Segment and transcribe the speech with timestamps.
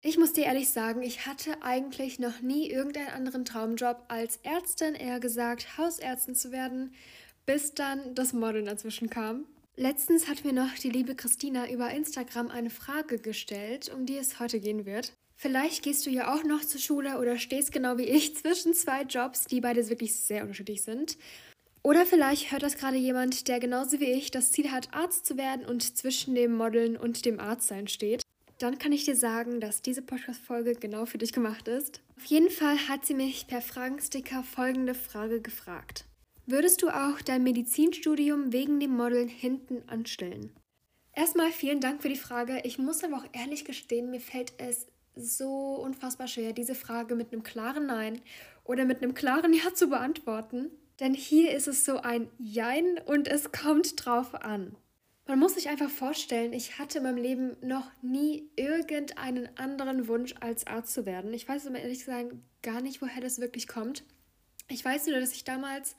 [0.00, 4.94] Ich muss dir ehrlich sagen, ich hatte eigentlich noch nie irgendeinen anderen Traumjob als Ärztin,
[4.94, 6.94] eher gesagt Hausärztin zu werden,
[7.46, 9.44] bis dann das Modeln dazwischen kam.
[9.76, 14.38] Letztens hat mir noch die liebe Christina über Instagram eine Frage gestellt, um die es
[14.38, 15.12] heute gehen wird.
[15.34, 19.02] Vielleicht gehst du ja auch noch zur Schule oder stehst genau wie ich zwischen zwei
[19.02, 21.16] Jobs, die beide wirklich sehr unterschiedlich sind.
[21.82, 25.36] Oder vielleicht hört das gerade jemand, der genauso wie ich das Ziel hat, Arzt zu
[25.36, 28.22] werden und zwischen dem Modeln und dem Arztsein steht
[28.58, 32.00] dann kann ich dir sagen, dass diese Podcast-Folge genau für dich gemacht ist.
[32.16, 36.04] Auf jeden Fall hat sie mich per Fragensticker folgende Frage gefragt.
[36.46, 40.50] Würdest du auch dein Medizinstudium wegen dem Modeln hinten anstellen?
[41.12, 42.60] Erstmal vielen Dank für die Frage.
[42.64, 47.32] Ich muss aber auch ehrlich gestehen, mir fällt es so unfassbar schwer, diese Frage mit
[47.32, 48.20] einem klaren Nein
[48.64, 50.70] oder mit einem klaren Ja zu beantworten.
[51.00, 54.76] Denn hier ist es so ein Jein und es kommt drauf an.
[55.28, 60.34] Man muss sich einfach vorstellen, ich hatte in meinem Leben noch nie irgendeinen anderen Wunsch
[60.40, 61.34] als Arzt zu werden.
[61.34, 62.32] Ich weiß aber ehrlich gesagt
[62.62, 64.04] gar nicht, woher das wirklich kommt.
[64.68, 65.96] Ich weiß nur, dass ich damals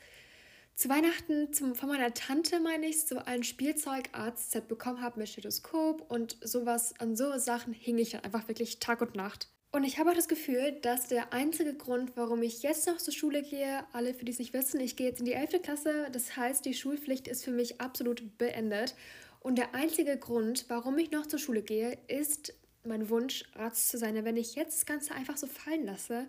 [0.73, 6.09] zu Weihnachten zum, von meiner Tante, meine ich, so ein Spielzeug-Arzt-Set bekommen habe mit Stethoskop
[6.09, 6.95] und sowas.
[6.99, 9.47] An so Sachen hing ich dann einfach wirklich Tag und Nacht.
[9.71, 13.13] Und ich habe auch das Gefühl, dass der einzige Grund, warum ich jetzt noch zur
[13.13, 15.61] Schule gehe, alle für die es nicht wissen, ich gehe jetzt in die 11.
[15.61, 18.95] Klasse, das heißt, die Schulpflicht ist für mich absolut beendet.
[19.41, 22.53] Und der einzige Grund, warum ich noch zur Schule gehe, ist
[22.83, 24.25] mein Wunsch, Arzt zu sein.
[24.25, 26.27] Wenn ich jetzt das Ganze einfach so fallen lasse,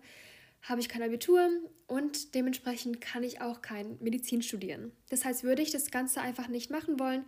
[0.62, 1.48] habe ich kein Abitur
[1.86, 4.92] und dementsprechend kann ich auch kein Medizin studieren.
[5.08, 7.25] Das heißt, würde ich das Ganze einfach nicht machen wollen,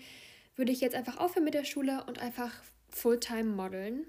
[0.56, 2.52] würde ich jetzt einfach aufhören mit der Schule und einfach
[2.90, 4.04] Fulltime modeln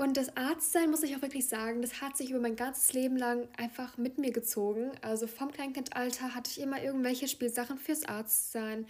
[0.00, 3.18] und das Arztsein, muss ich auch wirklich sagen, das hat sich über mein ganzes Leben
[3.18, 4.92] lang einfach mit mir gezogen.
[5.02, 8.86] Also vom Kleinkindalter hatte ich immer irgendwelche Spielsachen fürs Arztsein.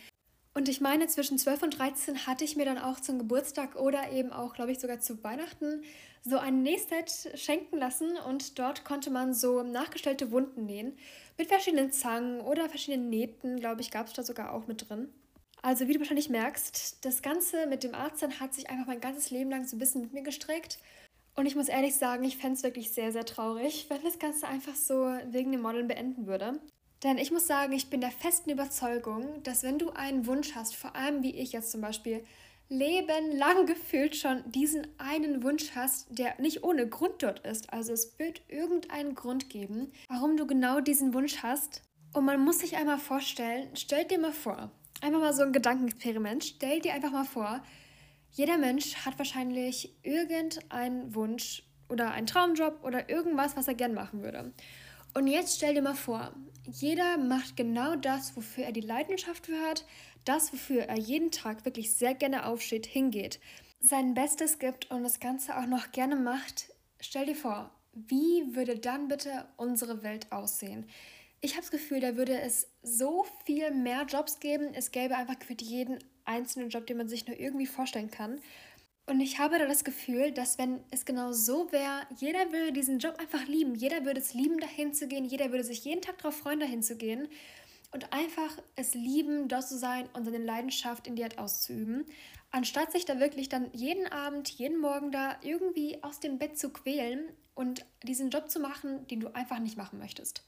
[0.55, 4.12] Und ich meine, zwischen 12 und 13 hatte ich mir dann auch zum Geburtstag oder
[4.12, 5.83] eben auch, glaube ich, sogar zu Weihnachten
[6.22, 8.16] so ein Nähset schenken lassen.
[8.28, 10.97] Und dort konnte man so nachgestellte Wunden nähen.
[11.36, 15.09] Mit verschiedenen Zangen oder verschiedenen Nähten, glaube ich, gab es da sogar auch mit drin.
[15.62, 19.31] Also wie du wahrscheinlich merkst, das Ganze mit dem Arztsein hat sich einfach mein ganzes
[19.31, 20.78] Leben lang so ein bisschen mit mir gestreckt.
[21.37, 24.49] Und ich muss ehrlich sagen, ich fände es wirklich sehr, sehr traurig, wenn das Ganze
[24.49, 24.94] einfach so
[25.31, 26.60] wegen dem Modeln beenden würde.
[27.03, 30.75] Denn ich muss sagen, ich bin der festen Überzeugung, dass wenn du einen Wunsch hast,
[30.75, 32.25] vor allem wie ich jetzt zum Beispiel,
[32.69, 37.72] lebenlang gefühlt schon diesen einen Wunsch hast, der nicht ohne Grund dort ist.
[37.72, 41.82] Also es wird irgendeinen Grund geben, warum du genau diesen Wunsch hast.
[42.12, 44.70] Und man muss sich einmal vorstellen, stell dir mal vor,
[45.00, 47.62] einfach mal so ein Gedankenexperiment, stell dir einfach mal vor,
[48.33, 54.22] jeder Mensch hat wahrscheinlich irgendeinen Wunsch oder einen Traumjob oder irgendwas, was er gern machen
[54.22, 54.53] würde.
[55.15, 56.33] Und jetzt stell dir mal vor,
[56.71, 59.84] jeder macht genau das, wofür er die Leidenschaft für hat,
[60.25, 63.41] das, wofür er jeden Tag wirklich sehr gerne aufsteht, hingeht,
[63.81, 66.72] sein Bestes gibt und das Ganze auch noch gerne macht.
[67.00, 70.87] Stell dir vor, wie würde dann bitte unsere Welt aussehen?
[71.42, 74.74] Ich habe das Gefühl, da würde es so viel mehr Jobs geben.
[74.74, 78.40] Es gäbe einfach für jeden einzelnen Job, den man sich nur irgendwie vorstellen kann.
[79.06, 82.98] Und ich habe da das Gefühl, dass wenn es genau so wäre, jeder würde diesen
[82.98, 83.74] Job einfach lieben.
[83.74, 85.24] Jeder würde es lieben, dahin zu gehen.
[85.24, 87.26] Jeder würde sich jeden Tag darauf freuen, dahin zu gehen.
[87.90, 92.04] Und einfach es lieben, dort zu sein und seine Leidenschaft in die Art auszuüben.
[92.50, 96.70] Anstatt sich da wirklich dann jeden Abend, jeden Morgen da irgendwie aus dem Bett zu
[96.70, 100.44] quälen und diesen Job zu machen, den du einfach nicht machen möchtest.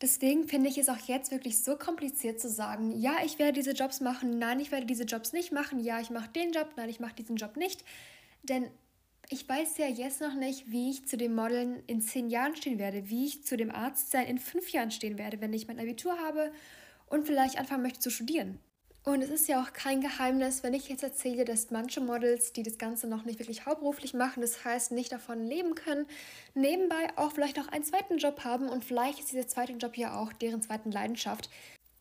[0.00, 3.72] Deswegen finde ich es auch jetzt wirklich so kompliziert zu sagen, ja, ich werde diese
[3.72, 6.88] Jobs machen, nein, ich werde diese Jobs nicht machen, ja, ich mache den Job, nein,
[6.88, 7.84] ich mache diesen Job nicht.
[8.42, 8.68] Denn
[9.30, 12.78] ich weiß ja jetzt noch nicht, wie ich zu dem Modeln in zehn Jahren stehen
[12.78, 16.18] werde, wie ich zu dem Arztsein in fünf Jahren stehen werde, wenn ich mein Abitur
[16.18, 16.52] habe
[17.06, 18.58] und vielleicht anfangen möchte zu studieren.
[19.04, 22.62] Und es ist ja auch kein Geheimnis, wenn ich jetzt erzähle, dass manche Models, die
[22.62, 26.06] das Ganze noch nicht wirklich hauptberuflich machen, das heißt nicht davon leben können,
[26.54, 30.18] nebenbei auch vielleicht noch einen zweiten Job haben und vielleicht ist dieser zweite Job ja
[30.18, 31.50] auch deren zweiten Leidenschaft.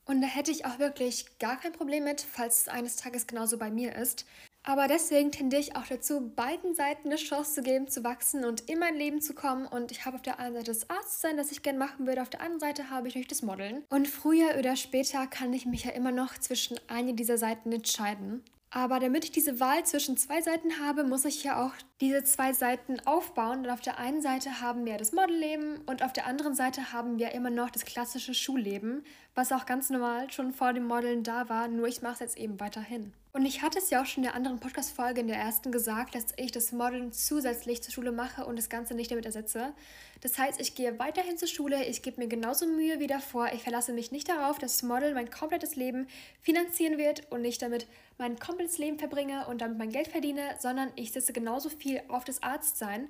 [0.05, 3.57] Und da hätte ich auch wirklich gar kein Problem mit, falls es eines Tages genauso
[3.57, 4.25] bei mir ist.
[4.63, 8.61] Aber deswegen tendiere ich auch dazu, beiden Seiten eine Chance zu geben, zu wachsen und
[8.69, 9.65] in mein Leben zu kommen.
[9.65, 12.29] Und ich habe auf der einen Seite das Arztsein, das ich gerne machen würde, auf
[12.29, 13.83] der anderen Seite habe ich natürlich das Modeln.
[13.89, 18.41] Und früher oder später kann ich mich ja immer noch zwischen einer dieser Seiten entscheiden.
[18.71, 21.73] Aber damit ich diese Wahl zwischen zwei Seiten habe, muss ich ja auch
[22.03, 23.59] diese zwei Seiten aufbauen.
[23.59, 27.17] Und auf der einen Seite haben wir das Modelleben und auf der anderen Seite haben
[27.17, 29.05] wir immer noch das klassische Schulleben,
[29.35, 32.37] was auch ganz normal schon vor dem Modeln da war, nur ich mache es jetzt
[32.37, 33.13] eben weiterhin.
[33.35, 36.13] Und ich hatte es ja auch schon in der anderen Podcast-Folge, in der ersten, gesagt,
[36.13, 39.73] dass ich das Modeln zusätzlich zur Schule mache und das Ganze nicht damit ersetze.
[40.21, 43.49] Das heißt, ich gehe weiterhin zur Schule, ich gebe mir genauso Mühe wie davor.
[43.51, 46.05] Ich verlasse mich nicht darauf, dass das Model mein komplettes Leben
[46.41, 47.87] finanzieren wird und nicht damit
[48.19, 52.23] mein komplettes Leben verbringe und damit mein Geld verdiene, sondern ich setze genauso viel auf
[52.23, 53.09] das Arztsein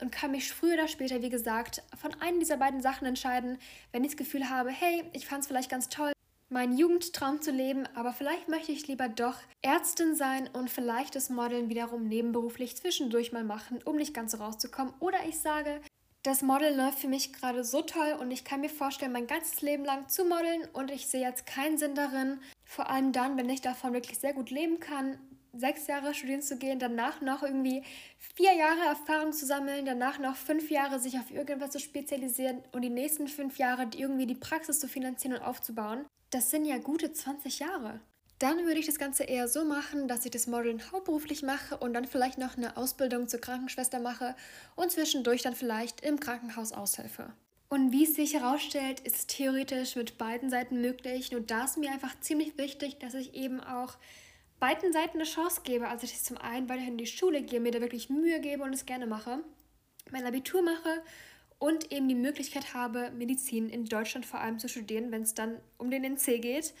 [0.00, 3.58] und kann mich früher oder später, wie gesagt, von einem dieser beiden Sachen entscheiden,
[3.92, 6.12] wenn ich das Gefühl habe, hey, ich fand es vielleicht ganz toll,
[6.50, 11.30] meinen Jugendtraum zu leben, aber vielleicht möchte ich lieber doch Ärztin sein und vielleicht das
[11.30, 14.94] Modeln wiederum nebenberuflich zwischendurch mal machen, um nicht ganz so rauszukommen.
[15.00, 15.80] Oder ich sage,
[16.22, 19.60] das Modeln läuft für mich gerade so toll und ich kann mir vorstellen, mein ganzes
[19.62, 23.50] Leben lang zu modeln und ich sehe jetzt keinen Sinn darin, vor allem dann, wenn
[23.50, 25.18] ich davon wirklich sehr gut leben kann,
[25.56, 27.82] sechs Jahre studieren zu gehen, danach noch irgendwie
[28.18, 32.82] vier Jahre Erfahrung zu sammeln, danach noch fünf Jahre sich auf irgendwas zu spezialisieren und
[32.82, 36.04] die nächsten fünf Jahre irgendwie die Praxis zu finanzieren und aufzubauen.
[36.30, 38.00] Das sind ja gute 20 Jahre.
[38.40, 41.94] Dann würde ich das Ganze eher so machen, dass ich das Modeln hauptberuflich mache und
[41.94, 44.34] dann vielleicht noch eine Ausbildung zur Krankenschwester mache
[44.74, 47.32] und zwischendurch dann vielleicht im Krankenhaus aushelfe.
[47.68, 51.32] Und wie es sich herausstellt, ist es theoretisch mit beiden Seiten möglich.
[51.32, 53.96] Nur da ist mir einfach ziemlich wichtig, dass ich eben auch
[54.64, 55.88] beiden Seiten eine Chance gebe.
[55.88, 58.62] Also, dass ich zum einen weiterhin in die Schule gehe, mir da wirklich Mühe gebe
[58.62, 59.40] und es gerne mache,
[60.10, 61.02] mein Abitur mache
[61.58, 65.60] und eben die Möglichkeit habe, Medizin in Deutschland vor allem zu studieren, wenn es dann
[65.76, 66.72] um den NC geht.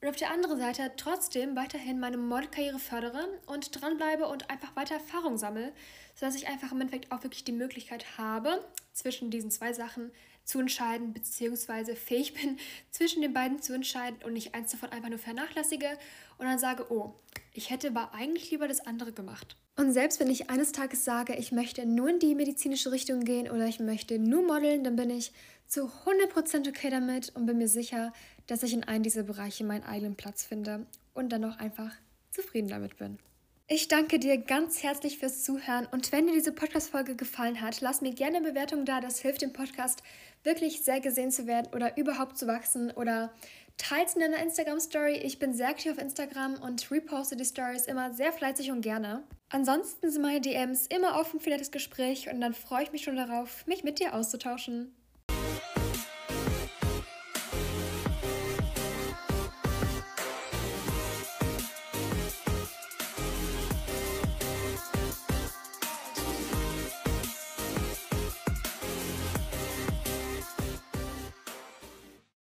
[0.00, 4.94] Und auf der anderen Seite trotzdem weiterhin meine Modelkarriere fördere und dranbleibe und einfach weiter
[4.94, 5.74] Erfahrung sammle,
[6.14, 10.10] sodass ich einfach im Endeffekt auch wirklich die Möglichkeit habe, zwischen diesen zwei Sachen
[10.46, 12.58] zu entscheiden, beziehungsweise fähig bin,
[12.90, 15.90] zwischen den beiden zu entscheiden und nicht eins davon einfach nur vernachlässige
[16.38, 17.14] und dann sage, oh,
[17.52, 19.56] ich hätte aber eigentlich lieber das andere gemacht.
[19.76, 23.50] Und selbst wenn ich eines Tages sage, ich möchte nur in die medizinische Richtung gehen
[23.50, 25.32] oder ich möchte nur modeln, dann bin ich
[25.66, 28.12] zu 100% okay damit und bin mir sicher,
[28.46, 31.90] dass ich in einem dieser Bereiche meinen eigenen Platz finde und dann auch einfach
[32.30, 33.18] zufrieden damit bin.
[33.68, 38.00] Ich danke dir ganz herzlich fürs Zuhören und wenn dir diese Podcast-Folge gefallen hat, lass
[38.00, 39.00] mir gerne eine Bewertung da.
[39.00, 40.04] Das hilft dem Podcast
[40.44, 43.32] wirklich sehr gesehen zu werden oder überhaupt zu wachsen oder
[43.76, 45.16] teils in deiner Instagram-Story.
[45.16, 49.24] Ich bin sehr aktiv auf Instagram und reposte die Stories immer sehr fleißig und gerne.
[49.48, 53.16] Ansonsten sind meine DMs immer offen für das Gespräch und dann freue ich mich schon
[53.16, 54.94] darauf, mich mit dir auszutauschen.